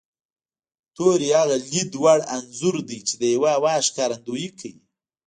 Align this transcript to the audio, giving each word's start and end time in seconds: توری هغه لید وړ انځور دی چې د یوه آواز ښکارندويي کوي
توری 0.95 1.29
هغه 1.39 1.57
لید 1.69 1.91
وړ 2.03 2.19
انځور 2.35 2.75
دی 2.89 2.99
چې 3.07 3.13
د 3.21 3.23
یوه 3.35 3.49
آواز 3.59 3.81
ښکارندويي 3.89 4.49
کوي 4.59 4.77